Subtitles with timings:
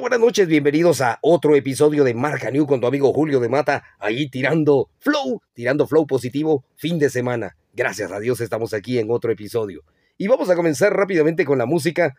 [0.00, 3.84] Buenas noches, bienvenidos a otro episodio de Marca New con tu amigo Julio de Mata,
[3.98, 7.58] ahí tirando flow, tirando flow positivo, fin de semana.
[7.74, 9.82] Gracias a Dios estamos aquí en otro episodio.
[10.16, 12.16] Y vamos a comenzar rápidamente con la música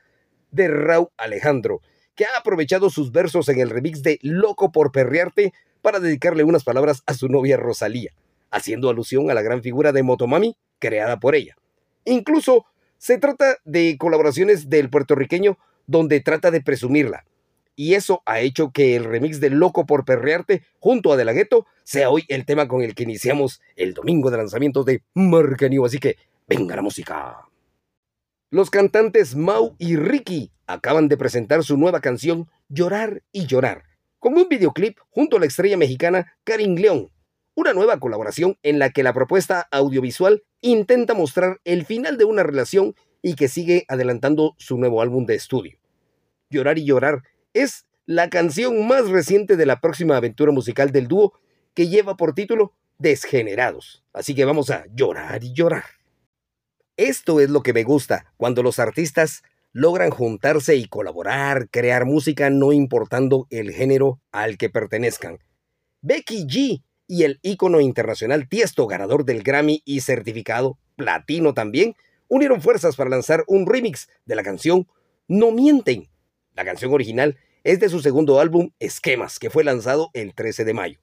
[0.51, 1.81] de Raúl Alejandro,
[2.13, 5.51] que ha aprovechado sus versos en el remix de Loco por Perrearte
[5.81, 8.11] para dedicarle unas palabras a su novia Rosalía,
[8.51, 11.55] haciendo alusión a la gran figura de Motomami creada por ella.
[12.05, 12.67] Incluso
[12.99, 15.57] se trata de colaboraciones del puertorriqueño
[15.87, 17.25] donde trata de presumirla
[17.75, 21.33] y eso ha hecho que el remix de Loco por Perrearte junto a De La
[21.33, 25.67] Ghetto sea hoy el tema con el que iniciamos el domingo de lanzamiento de Marca
[25.85, 26.17] Así que
[26.47, 27.47] venga la música.
[28.49, 33.83] Los cantantes Mau y Ricky acaban de presentar su nueva canción Llorar y Llorar,
[34.19, 37.11] con un videoclip junto a la estrella mexicana Karin León,
[37.55, 42.43] una nueva colaboración en la que la propuesta audiovisual intenta mostrar el final de una
[42.43, 45.77] relación y que sigue adelantando su nuevo álbum de estudio.
[46.49, 47.23] Llorar y Llorar
[47.53, 51.33] es la canción más reciente de la próxima aventura musical del dúo
[51.73, 54.03] que lleva por título Desgenerados.
[54.13, 55.85] Así que vamos a llorar y llorar.
[56.97, 62.49] Esto es lo que me gusta, cuando los artistas logran juntarse y colaborar, crear música
[62.49, 65.39] no importando el género al que pertenezcan.
[66.01, 71.95] Becky G y el ícono internacional Tiesto, ganador del Grammy y certificado platino también,
[72.27, 74.87] unieron fuerzas para lanzar un remix de la canción
[75.27, 76.10] No Mienten,
[76.53, 80.73] la canción original es de su segundo álbum, Esquemas, que fue lanzado el 13 de
[80.73, 80.99] mayo.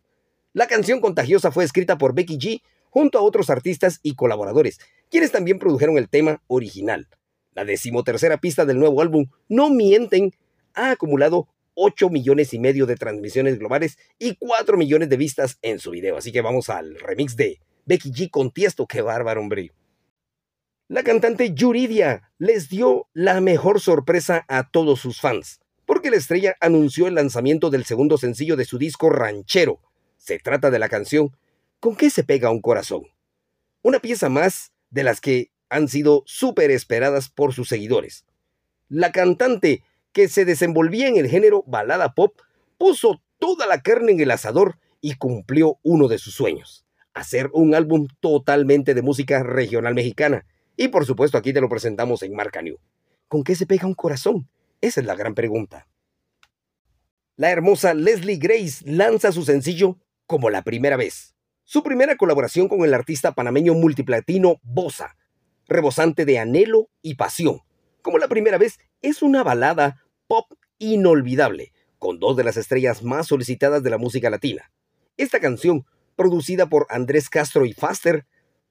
[0.53, 4.79] La canción contagiosa fue escrita por Becky G junto a otros artistas y colaboradores,
[5.11, 7.09] quienes también produjeron el tema original.
[7.55, 10.33] La decimotercera pista del nuevo álbum, No Mienten,
[10.75, 15.79] ha acumulado 8 millones y medio de transmisiones globales y 4 millones de vistas en
[15.79, 16.17] su video.
[16.17, 18.87] Así que vamos al remix de Becky G con Tiesto.
[18.87, 19.71] ¡Qué bárbaro, hombre!
[20.91, 26.56] La cantante Yuridia les dio la mejor sorpresa a todos sus fans, porque la estrella
[26.62, 29.83] anunció el lanzamiento del segundo sencillo de su disco Ranchero.
[30.16, 31.36] Se trata de la canción
[31.78, 33.03] ¿Con qué se pega un corazón?
[33.83, 38.25] Una pieza más de las que han sido súper esperadas por sus seguidores.
[38.88, 39.82] La cantante,
[40.12, 42.41] que se desenvolvía en el género balada pop,
[42.78, 47.75] puso toda la carne en el asador y cumplió uno de sus sueños, hacer un
[47.75, 50.47] álbum totalmente de música regional mexicana
[50.78, 52.78] y por supuesto aquí te lo presentamos en Marca New.
[53.27, 54.49] ¿Con qué se pega un corazón?
[54.81, 55.89] Esa es la gran pregunta.
[57.37, 61.34] La hermosa Leslie Grace lanza su sencillo como la primera vez.
[61.65, 65.16] Su primera colaboración con el artista panameño multiplatino Bosa,
[65.66, 67.60] rebosante de anhelo y pasión.
[68.00, 70.47] Como la primera vez es una balada pop
[70.78, 74.71] inolvidable, con dos de las estrellas más solicitadas de la música latina.
[75.16, 75.84] Esta canción,
[76.15, 78.27] producida por Andrés Castro y Faster,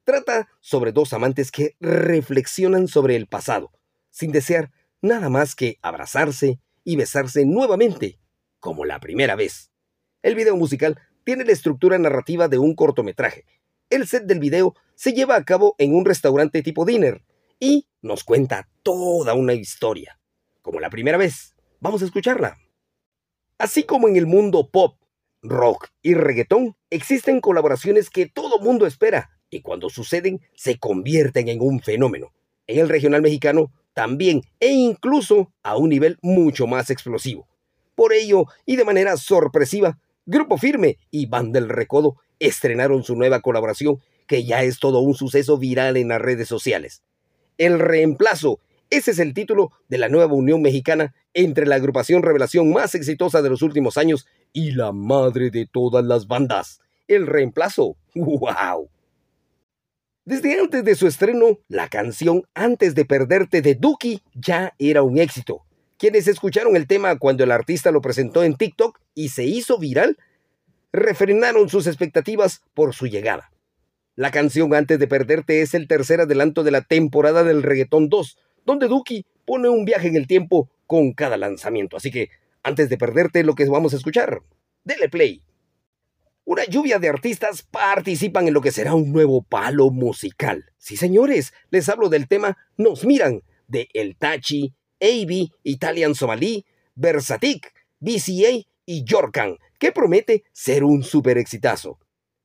[0.07, 3.73] Trata sobre dos amantes que reflexionan sobre el pasado,
[4.09, 8.17] sin desear nada más que abrazarse y besarse nuevamente,
[8.61, 9.69] como la primera vez.
[10.23, 13.43] El video musical tiene la estructura narrativa de un cortometraje.
[13.89, 17.25] El set del video se lleva a cabo en un restaurante tipo dinner
[17.59, 20.21] y nos cuenta toda una historia.
[20.61, 22.57] Como la primera vez, vamos a escucharla.
[23.57, 25.01] Así como en el mundo pop,
[25.41, 31.61] rock y reggaetón, existen colaboraciones que todo mundo espera y cuando suceden se convierten en
[31.61, 32.33] un fenómeno.
[32.67, 37.47] En el regional mexicano también e incluso a un nivel mucho más explosivo.
[37.95, 43.41] Por ello, y de manera sorpresiva, Grupo Firme y Van del Recodo estrenaron su nueva
[43.41, 47.01] colaboración que ya es todo un suceso viral en las redes sociales.
[47.57, 48.59] El reemplazo,
[48.89, 53.41] ese es el título de la nueva unión mexicana entre la agrupación revelación más exitosa
[53.41, 56.81] de los últimos años y la madre de todas las bandas.
[57.07, 57.95] El reemplazo.
[58.15, 58.89] ¡Wow!
[60.27, 65.19] Desde antes de su estreno, la canción Antes de Perderte de Duki ya era un
[65.19, 65.63] éxito.
[65.97, 70.17] Quienes escucharon el tema cuando el artista lo presentó en TikTok y se hizo viral,
[70.91, 73.53] refrenaron sus expectativas por su llegada.
[74.17, 78.37] La canción Antes de Perderte es el tercer adelanto de la temporada del Reggaetón 2,
[78.65, 81.95] donde Duki pone un viaje en el tiempo con cada lanzamiento.
[81.95, 82.31] Así que,
[82.63, 84.41] antes de perderte lo que vamos a escuchar,
[84.83, 85.41] dele play.
[86.49, 90.63] Una lluvia de artistas participan en lo que será un nuevo palo musical.
[90.77, 96.65] Sí, señores, les hablo del tema Nos Miran, de El Tachi, AB, Italian Somalí,
[96.95, 101.99] Versatic, BCA y Yorkan, que promete ser un super exitazo.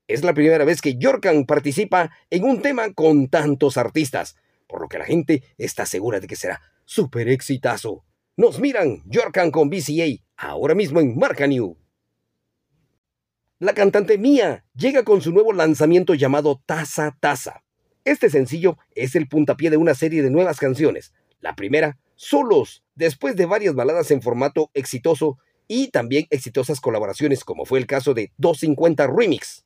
[0.08, 4.34] Es la primera vez que Yorkan participa en un tema con tantos artistas,
[4.66, 8.04] por lo que la gente está segura de que será super exitazo.
[8.37, 11.81] Nos miran Yorkan con BCA, ahora mismo en Marca New.
[13.62, 17.62] La cantante Mía llega con su nuevo lanzamiento llamado Taza Taza.
[18.05, 21.12] Este sencillo es el puntapié de una serie de nuevas canciones.
[21.38, 25.38] La primera, Solos, después de varias baladas en formato exitoso
[25.69, 29.64] y también exitosas colaboraciones como fue el caso de 250 Remix.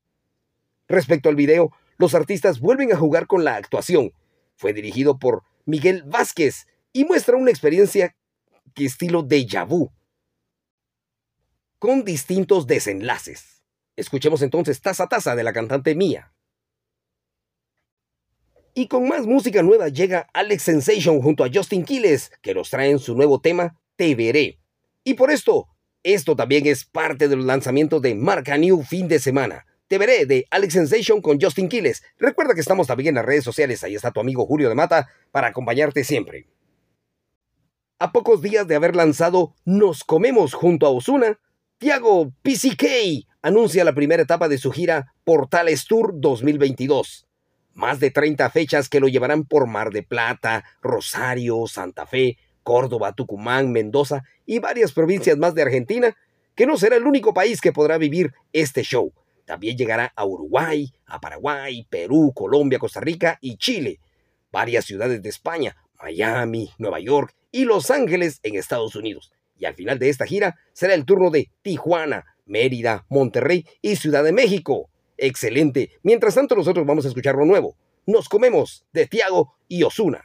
[0.88, 4.12] Respecto al video, los artistas vuelven a jugar con la actuación.
[4.56, 8.14] Fue dirigido por Miguel Vázquez y muestra una experiencia
[8.74, 9.90] que estilo déjà vu,
[11.78, 13.55] con distintos desenlaces.
[13.96, 16.32] Escuchemos entonces Taza Taza de la cantante Mía.
[18.74, 22.98] Y con más música nueva llega Alex Sensation junto a Justin Quiles, que nos traen
[22.98, 24.58] su nuevo tema, Te Veré.
[25.02, 25.68] Y por esto,
[26.02, 29.64] esto también es parte de los lanzamientos de Marca New fin de semana.
[29.88, 32.02] Te veré de Alex Sensation con Justin Quiles.
[32.18, 33.84] Recuerda que estamos también en las redes sociales.
[33.84, 36.48] Ahí está tu amigo Julio de Mata para acompañarte siempre.
[37.98, 41.38] A pocos días de haber lanzado Nos Comemos junto a Osuna,
[41.78, 47.26] Tiago PCK anuncia la primera etapa de su gira Portales Tour 2022
[47.74, 53.12] más de 30 fechas que lo llevarán por Mar de Plata, Rosario, Santa Fe, Córdoba,
[53.12, 56.16] Tucumán, Mendoza y varias provincias más de Argentina,
[56.54, 59.12] que no será el único país que podrá vivir este show.
[59.44, 64.00] También llegará a Uruguay, a Paraguay, Perú, Colombia, Costa Rica y Chile.
[64.50, 69.30] Varias ciudades de España, Miami, Nueva York y Los Ángeles en Estados Unidos.
[69.58, 74.24] Y al final de esta gira será el turno de Tijuana, Mérida, Monterrey y Ciudad
[74.24, 74.88] de México.
[75.18, 75.90] Excelente.
[76.02, 77.76] Mientras tanto, nosotros vamos a escuchar lo nuevo.
[78.06, 80.24] Nos comemos de Tiago y Osuna.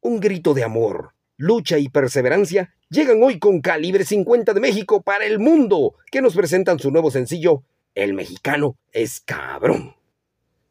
[0.00, 5.24] Un grito de amor, lucha y perseverancia llegan hoy con Calibre 50 de México para
[5.24, 7.64] el mundo, que nos presentan su nuevo sencillo,
[7.94, 9.94] El mexicano es cabrón.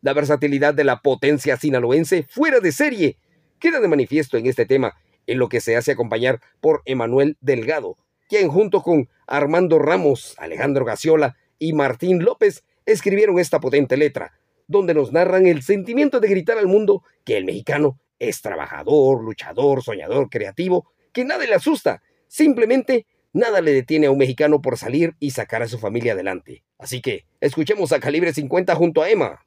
[0.01, 3.17] La versatilidad de la potencia sinaloense fuera de serie
[3.59, 4.97] queda de manifiesto en este tema,
[5.27, 7.95] en lo que se hace acompañar por Emanuel Delgado,
[8.31, 14.93] quien junto con Armando Ramos, Alejandro Gaciola y Martín López escribieron esta potente letra, donde
[14.93, 20.29] nos narran el sentimiento de gritar al mundo que el mexicano es trabajador, luchador, soñador,
[20.29, 25.31] creativo, que nada le asusta, simplemente nada le detiene a un mexicano por salir y
[25.31, 26.63] sacar a su familia adelante.
[26.77, 29.45] Así que escuchemos a Calibre 50 junto a Emma.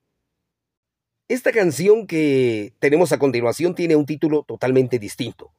[1.26, 5.54] Esta canción que tenemos a continuación tiene un título totalmente distinto.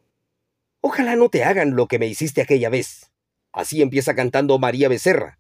[0.82, 3.10] Ojalá no te hagan lo que me hiciste aquella vez.
[3.56, 5.40] Así empieza cantando María Becerra,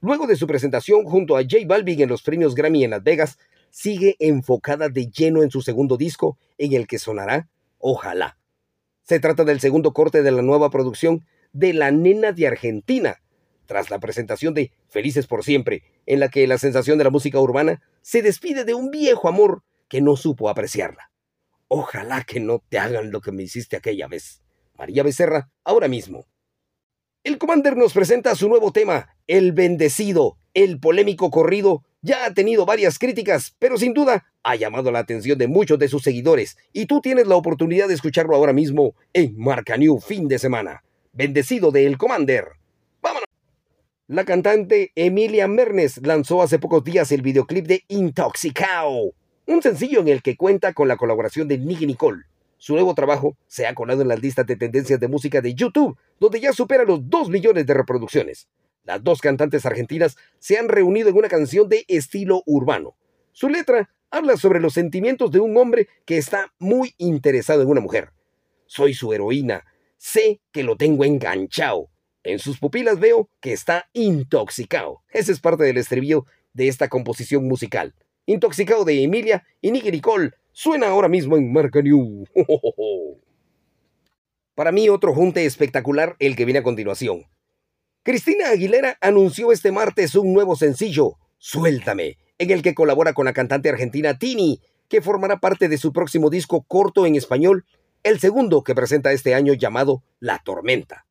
[0.00, 3.38] Luego de su presentación junto a J Balvin en los premios Grammy en Las Vegas,
[3.70, 7.48] sigue enfocada de lleno en su segundo disco, en el que sonará
[7.78, 8.38] Ojalá.
[9.02, 13.22] Se trata del segundo corte de la nueva producción de La Nena de Argentina,
[13.66, 17.40] tras la presentación de Felices por Siempre, en la que la sensación de la música
[17.40, 21.10] urbana se despide de un viejo amor que no supo apreciarla.
[21.68, 24.42] Ojalá que no te hagan lo que me hiciste aquella vez.
[24.76, 26.26] María Becerra, ahora mismo.
[27.26, 30.38] El Commander nos presenta su nuevo tema, El Bendecido.
[30.54, 35.36] El polémico corrido ya ha tenido varias críticas, pero sin duda ha llamado la atención
[35.36, 39.36] de muchos de sus seguidores y tú tienes la oportunidad de escucharlo ahora mismo en
[39.36, 40.84] Marca New fin de semana.
[41.12, 42.44] Bendecido de El Commander.
[43.02, 43.24] ¡Vámonos!
[44.06, 49.14] La cantante Emilia Mernes lanzó hace pocos días el videoclip de Intoxicao,
[49.46, 52.22] un sencillo en el que cuenta con la colaboración de Nicky Nicole.
[52.58, 55.96] Su nuevo trabajo se ha colado en las listas de tendencias de música de YouTube,
[56.18, 58.48] donde ya supera los 2 millones de reproducciones.
[58.84, 62.96] Las dos cantantes argentinas se han reunido en una canción de estilo urbano.
[63.32, 67.80] Su letra habla sobre los sentimientos de un hombre que está muy interesado en una
[67.80, 68.12] mujer.
[68.66, 69.64] Soy su heroína,
[69.98, 71.88] sé que lo tengo enganchado.
[72.22, 75.02] En sus pupilas veo que está intoxicado.
[75.10, 77.94] Ese es parte del estribillo de esta composición musical.
[78.24, 82.24] Intoxicado de Emilia y Nicky Nicole suena ahora mismo en Marca New.
[84.54, 87.26] Para mí otro junte espectacular el que viene a continuación.
[88.02, 93.34] Cristina Aguilera anunció este martes un nuevo sencillo, Suéltame, en el que colabora con la
[93.34, 97.66] cantante argentina Tini, que formará parte de su próximo disco corto en español,
[98.02, 101.05] el segundo que presenta este año llamado La Tormenta.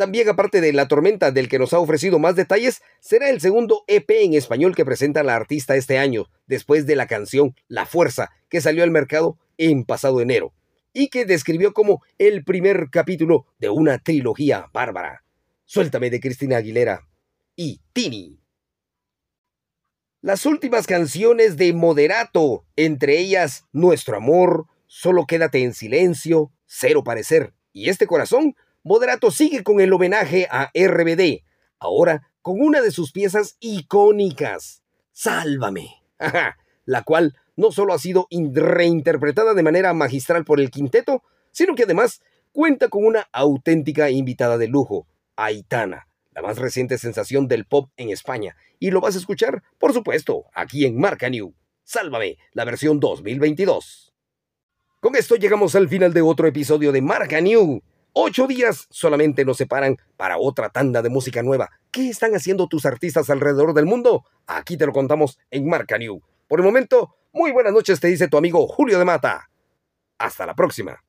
[0.00, 3.84] También aparte de La Tormenta, del que nos ha ofrecido más detalles, será el segundo
[3.86, 8.30] EP en español que presenta la artista este año, después de la canción La Fuerza,
[8.48, 10.54] que salió al mercado en pasado enero,
[10.94, 15.22] y que describió como el primer capítulo de una trilogía bárbara.
[15.66, 17.06] Suéltame de Cristina Aguilera
[17.54, 18.40] y Tini.
[20.22, 27.52] Las últimas canciones de Moderato, entre ellas Nuestro Amor, Solo Quédate en Silencio, Cero Parecer
[27.74, 31.42] y Este Corazón, Moderato sigue con el homenaje a RBD,
[31.78, 34.82] ahora con una de sus piezas icónicas,
[35.12, 36.02] Sálvame,
[36.86, 41.82] la cual no solo ha sido reinterpretada de manera magistral por el quinteto, sino que
[41.82, 42.22] además
[42.52, 45.06] cuenta con una auténtica invitada de lujo,
[45.36, 49.92] Aitana, la más reciente sensación del pop en España, y lo vas a escuchar, por
[49.92, 51.54] supuesto, aquí en Marca New.
[51.84, 54.14] Sálvame, la versión 2022.
[55.00, 57.82] Con esto llegamos al final de otro episodio de Marca New.
[58.12, 61.70] Ocho días solamente nos separan para otra tanda de música nueva.
[61.92, 64.24] ¿Qué están haciendo tus artistas alrededor del mundo?
[64.46, 66.20] Aquí te lo contamos en Marca New.
[66.48, 69.48] Por el momento, muy buenas noches, te dice tu amigo Julio de Mata.
[70.18, 71.04] Hasta la próxima.